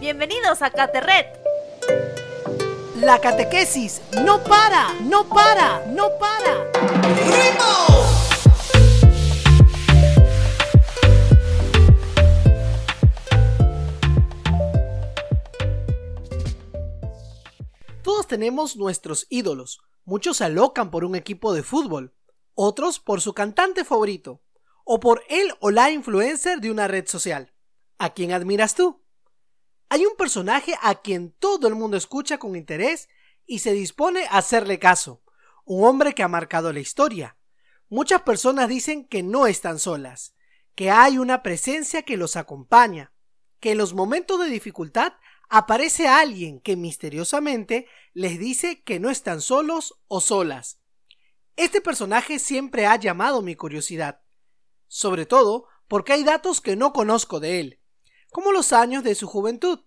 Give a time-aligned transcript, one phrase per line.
[0.00, 1.26] Bienvenidos a Caterret.
[3.00, 6.70] La catequesis no para, no para, no para.
[18.02, 19.80] Todos tenemos nuestros ídolos.
[20.04, 22.14] Muchos se alocan por un equipo de fútbol,
[22.54, 24.42] otros por su cantante favorito,
[24.84, 27.52] o por él o la influencer de una red social.
[27.98, 29.02] ¿A quién admiras tú?
[29.90, 33.08] Hay un personaje a quien todo el mundo escucha con interés
[33.46, 35.22] y se dispone a hacerle caso,
[35.64, 37.38] un hombre que ha marcado la historia.
[37.88, 40.34] Muchas personas dicen que no están solas,
[40.74, 43.12] que hay una presencia que los acompaña,
[43.60, 45.14] que en los momentos de dificultad
[45.48, 50.80] aparece alguien que misteriosamente les dice que no están solos o solas.
[51.56, 54.20] Este personaje siempre ha llamado mi curiosidad,
[54.86, 57.80] sobre todo porque hay datos que no conozco de él
[58.30, 59.80] como los años de su juventud.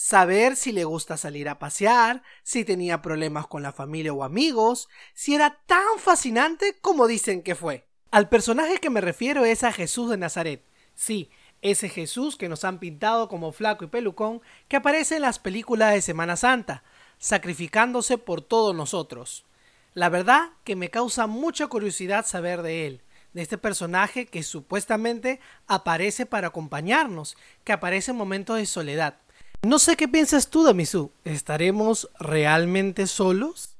[0.00, 4.88] Saber si le gusta salir a pasear, si tenía problemas con la familia o amigos,
[5.12, 7.84] si era tan fascinante como dicen que fue.
[8.12, 10.64] Al personaje que me refiero es a Jesús de Nazaret.
[10.94, 11.30] Sí,
[11.62, 15.92] ese Jesús que nos han pintado como flaco y pelucón que aparece en las películas
[15.92, 16.84] de Semana Santa,
[17.18, 19.46] sacrificándose por todos nosotros.
[19.94, 25.40] La verdad que me causa mucha curiosidad saber de él de este personaje que supuestamente
[25.66, 29.18] aparece para acompañarnos, que aparece en momentos de soledad.
[29.62, 31.10] No sé qué piensas tú, Damisu.
[31.24, 33.70] ¿Estaremos realmente solos?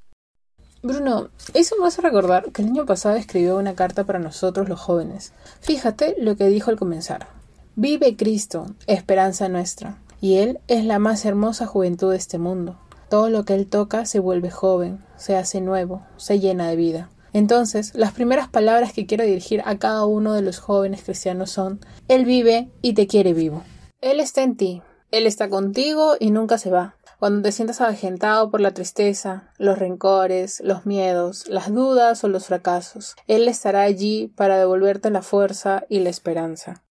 [0.83, 4.79] Bruno, eso me hace recordar que el año pasado escribió una carta para nosotros los
[4.79, 5.31] jóvenes.
[5.61, 7.27] Fíjate lo que dijo al comenzar.
[7.75, 12.77] Vive Cristo, esperanza nuestra, y Él es la más hermosa juventud de este mundo.
[13.09, 17.09] Todo lo que Él toca se vuelve joven, se hace nuevo, se llena de vida.
[17.31, 21.79] Entonces, las primeras palabras que quiero dirigir a cada uno de los jóvenes cristianos son
[22.09, 23.63] Él vive y te quiere vivo.
[24.01, 24.81] Él está en ti,
[25.11, 26.95] Él está contigo y nunca se va.
[27.17, 32.45] Cuando te sientas avejentado por la tristeza, los rencores, los miedos, las dudas o los
[32.45, 36.83] fracasos, Él estará allí para devolverte la fuerza y la esperanza.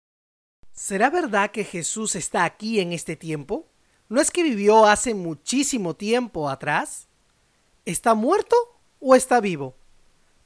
[0.72, 3.68] ¿Será verdad que Jesús está aquí en este tiempo?
[4.08, 7.08] ¿No es que vivió hace muchísimo tiempo atrás?
[7.84, 8.56] ¿Está muerto
[8.98, 9.76] o está vivo?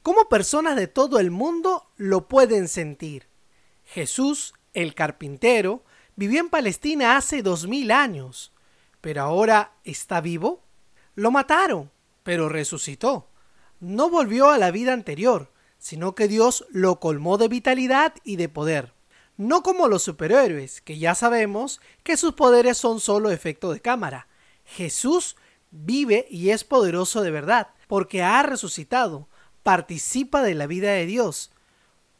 [0.03, 3.27] ¿Cómo personas de todo el mundo lo pueden sentir?
[3.83, 5.83] Jesús, el carpintero,
[6.15, 8.51] vivió en Palestina hace dos mil años,
[9.01, 10.61] pero ahora está vivo.
[11.15, 11.91] Lo mataron,
[12.23, 13.27] pero resucitó.
[13.79, 18.47] No volvió a la vida anterior, sino que Dios lo colmó de vitalidad y de
[18.47, 18.93] poder.
[19.37, 24.27] No como los superhéroes, que ya sabemos que sus poderes son solo efecto de cámara.
[24.65, 25.35] Jesús
[25.71, 29.27] vive y es poderoso de verdad, porque ha resucitado,
[29.63, 31.51] participa de la vida de Dios.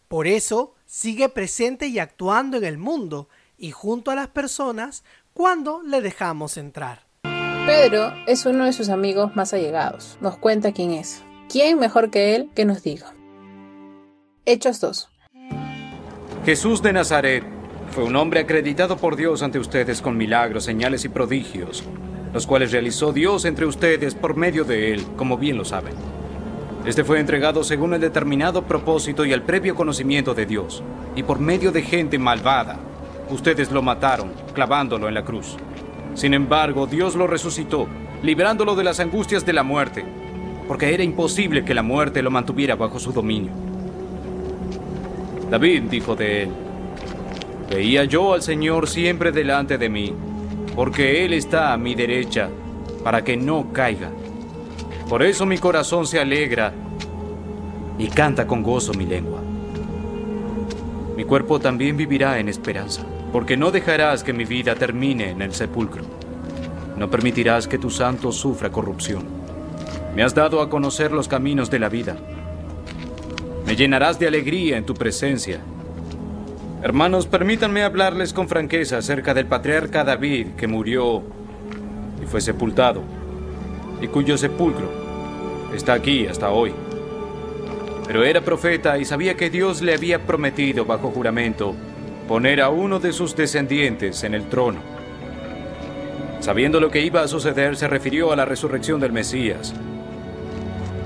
[0.07, 3.29] Por eso sigue presente y actuando en el mundo
[3.61, 7.05] y junto a las personas cuando le dejamos entrar.
[7.67, 10.17] Pedro es uno de sus amigos más allegados.
[10.19, 11.23] Nos cuenta quién es.
[11.47, 13.13] ¿Quién mejor que él que nos diga?
[14.45, 15.09] Hechos 2.
[16.43, 17.43] Jesús de Nazaret
[17.91, 21.83] fue un hombre acreditado por Dios ante ustedes con milagros, señales y prodigios,
[22.33, 25.93] los cuales realizó Dios entre ustedes por medio de él, como bien lo saben.
[26.83, 30.81] Este fue entregado según el determinado propósito y el previo conocimiento de Dios,
[31.15, 32.79] y por medio de gente malvada.
[33.31, 35.57] Ustedes lo mataron, clavándolo en la cruz.
[36.13, 37.87] Sin embargo, Dios lo resucitó,
[38.21, 40.05] librándolo de las angustias de la muerte,
[40.67, 43.53] porque era imposible que la muerte lo mantuviera bajo su dominio.
[45.49, 46.49] David dijo de él,
[47.69, 50.13] Veía yo al Señor siempre delante de mí,
[50.75, 52.49] porque Él está a mi derecha,
[53.01, 54.09] para que no caiga.
[55.07, 56.73] Por eso mi corazón se alegra
[57.97, 59.39] y canta con gozo mi lengua.
[61.15, 65.53] Mi cuerpo también vivirá en esperanza, porque no dejarás que mi vida termine en el
[65.53, 66.03] sepulcro.
[66.97, 69.23] No permitirás que tu santo sufra corrupción.
[70.15, 72.17] Me has dado a conocer los caminos de la vida.
[73.65, 75.61] Me llenarás de alegría en tu presencia.
[76.83, 81.23] Hermanos, permítanme hablarles con franqueza acerca del patriarca David que murió
[82.21, 83.01] y fue sepultado,
[84.01, 84.89] y cuyo sepulcro
[85.73, 86.73] está aquí hasta hoy.
[88.07, 91.75] Pero era profeta y sabía que Dios le había prometido bajo juramento
[92.27, 94.79] poner a uno de sus descendientes en el trono.
[96.39, 99.73] Sabiendo lo que iba a suceder, se refirió a la resurrección del Mesías.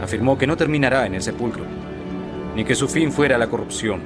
[0.02, 1.64] Afirmó que no terminará en el sepulcro,
[2.56, 4.02] ni que su fin fuera la corrupción.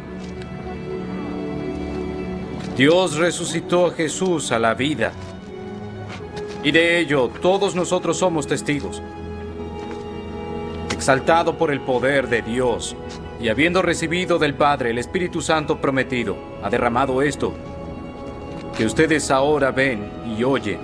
[2.75, 5.11] Dios resucitó a Jesús a la vida.
[6.63, 9.01] Y de ello todos nosotros somos testigos
[10.99, 12.93] exaltado por el poder de Dios,
[13.39, 17.53] y habiendo recibido del Padre el Espíritu Santo prometido, ha derramado esto
[18.77, 20.79] que ustedes ahora ven y oyen.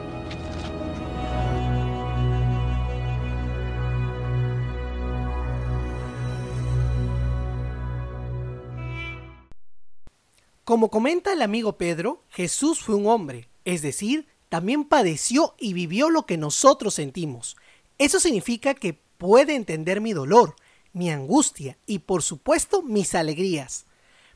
[10.63, 16.09] Como comenta el amigo Pedro, Jesús fue un hombre, es decir, también padeció y vivió
[16.09, 17.55] lo que nosotros sentimos.
[17.99, 20.55] Eso significa que puede entender mi dolor,
[20.95, 23.85] mi angustia y por supuesto mis alegrías.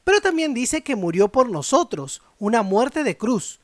[0.03, 3.61] Pero también dice que murió por nosotros, una muerte de cruz.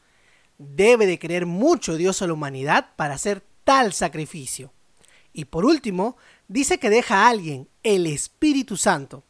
[0.58, 4.72] Debe de creer mucho Dios a la humanidad para hacer tal sacrificio.
[5.34, 6.16] Y por último,
[6.48, 9.26] dice que deja a alguien, el Espíritu Santo.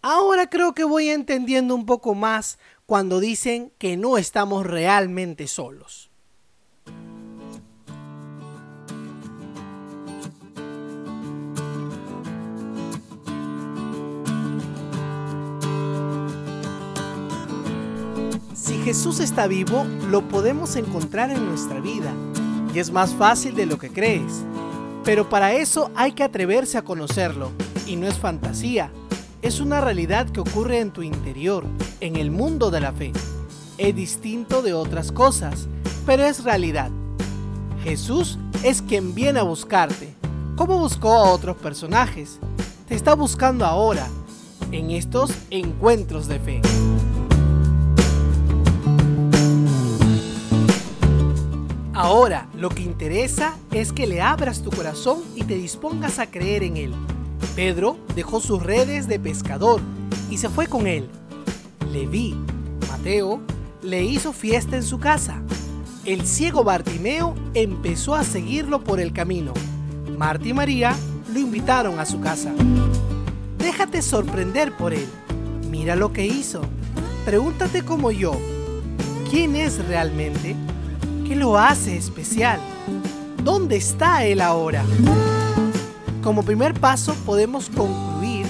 [0.00, 6.10] Ahora creo que voy entendiendo un poco más cuando dicen que no estamos realmente solos.
[18.86, 22.12] Jesús está vivo, lo podemos encontrar en nuestra vida
[22.72, 24.44] y es más fácil de lo que crees.
[25.02, 27.50] Pero para eso hay que atreverse a conocerlo
[27.84, 28.92] y no es fantasía,
[29.42, 31.64] es una realidad que ocurre en tu interior,
[31.98, 33.12] en el mundo de la fe.
[33.76, 35.66] Es distinto de otras cosas,
[36.06, 36.92] pero es realidad.
[37.82, 40.14] Jesús es quien viene a buscarte,
[40.54, 42.38] como buscó a otros personajes.
[42.86, 44.06] Te está buscando ahora,
[44.70, 46.62] en estos encuentros de fe.
[52.06, 56.62] Ahora, lo que interesa es que le abras tu corazón y te dispongas a creer
[56.62, 56.94] en Él.
[57.56, 59.80] Pedro dejó sus redes de pescador
[60.30, 61.08] y se fue con él.
[61.90, 62.36] Leví,
[62.88, 63.40] Mateo,
[63.82, 65.42] le hizo fiesta en su casa.
[66.04, 69.52] El ciego Bartimeo empezó a seguirlo por el camino.
[70.16, 70.94] Marta y María
[71.34, 72.52] lo invitaron a su casa.
[73.58, 75.08] Déjate sorprender por él.
[75.72, 76.60] Mira lo que hizo.
[77.24, 78.38] Pregúntate como yo,
[79.28, 80.54] ¿quién es realmente?
[81.26, 82.60] ¿Qué lo hace especial?
[83.42, 84.84] ¿Dónde está él ahora?
[86.22, 88.46] Como primer paso podemos concluir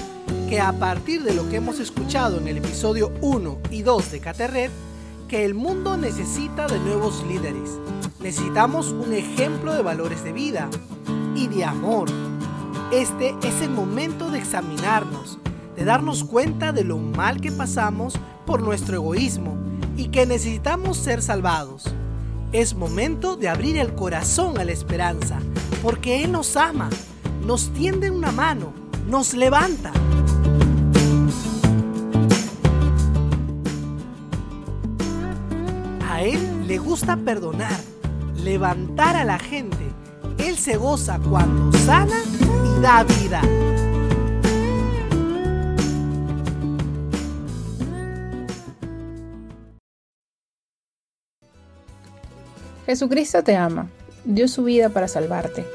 [0.47, 4.19] que a partir de lo que hemos escuchado en el episodio 1 y 2 de
[4.19, 4.69] Caterred,
[5.27, 7.79] que el mundo necesita de nuevos líderes.
[8.21, 10.69] Necesitamos un ejemplo de valores de vida
[11.35, 12.09] y de amor.
[12.91, 15.39] Este es el momento de examinarnos,
[15.75, 18.13] de darnos cuenta de lo mal que pasamos
[18.45, 19.57] por nuestro egoísmo
[19.97, 21.91] y que necesitamos ser salvados.
[22.51, 25.39] Es momento de abrir el corazón a la esperanza,
[25.81, 26.89] porque Él nos ama
[27.47, 28.73] nos tiende una mano,
[29.07, 29.93] nos levanta.
[36.09, 37.79] A Él le gusta perdonar,
[38.43, 39.77] levantar a la gente.
[40.37, 42.21] Él se goza cuando sana
[42.77, 43.41] y da vida.
[52.87, 53.89] Jesucristo te ama,
[54.23, 55.67] dio su vida para salvarte.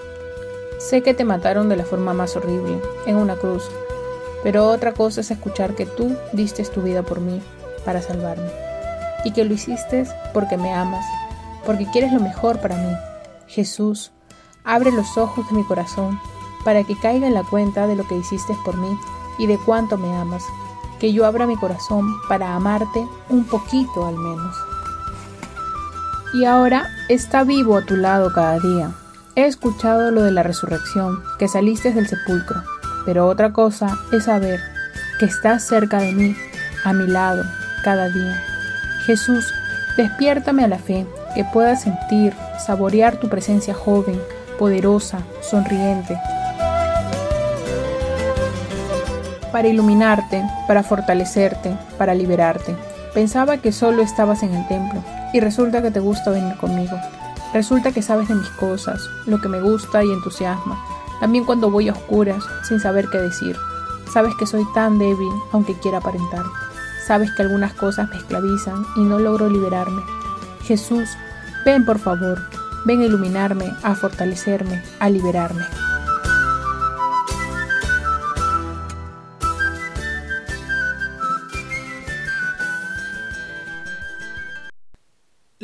[0.78, 3.70] Sé que te mataron de la forma más horrible, en una cruz,
[4.42, 7.42] pero otra cosa es escuchar que tú diste tu vida por mí,
[7.84, 8.50] para salvarme,
[9.26, 11.04] y que lo hiciste porque me amas,
[11.66, 12.96] porque quieres lo mejor para mí.
[13.46, 14.10] Jesús,
[14.64, 16.18] abre los ojos de mi corazón
[16.64, 18.98] para que caiga en la cuenta de lo que hiciste por mí
[19.38, 20.44] y de cuánto me amas,
[20.98, 24.56] que yo abra mi corazón para amarte un poquito al menos.
[26.32, 28.92] Y ahora está vivo a tu lado cada día
[29.34, 32.62] He escuchado lo de la resurrección, que saliste del sepulcro,
[33.06, 34.60] pero otra cosa es saber
[35.18, 36.36] que estás cerca de mí,
[36.84, 37.42] a mi lado,
[37.82, 38.42] cada día.
[39.06, 39.50] Jesús,
[39.96, 44.20] despiértame a la fe, que pueda sentir, saborear tu presencia joven,
[44.58, 46.20] poderosa, sonriente.
[49.50, 52.76] Para iluminarte, para fortalecerte, para liberarte.
[53.14, 55.02] Pensaba que solo estabas en el templo,
[55.32, 56.96] y resulta que te gusta venir conmigo.
[57.52, 60.82] Resulta que sabes de mis cosas, lo que me gusta y entusiasma,
[61.20, 63.56] también cuando voy a oscuras, sin saber qué decir.
[64.12, 66.44] Sabes que soy tan débil, aunque quiera aparentar.
[67.06, 70.02] Sabes que algunas cosas me esclavizan y no logro liberarme.
[70.62, 71.08] Jesús,
[71.64, 72.40] ven por favor,
[72.86, 75.64] ven a iluminarme, a fortalecerme, a liberarme.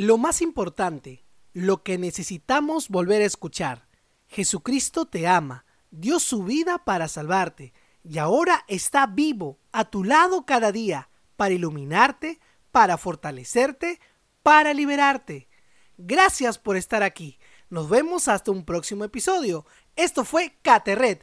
[0.08, 3.88] Lo más importante lo que necesitamos volver a escuchar.
[4.26, 10.46] Jesucristo te ama, dio su vida para salvarte y ahora está vivo a tu lado
[10.46, 12.40] cada día para iluminarte,
[12.72, 14.00] para fortalecerte,
[14.42, 15.50] para liberarte.
[15.98, 17.38] Gracias por estar aquí.
[17.68, 19.66] Nos vemos hasta un próximo episodio.
[19.94, 21.22] Esto fue Caterret,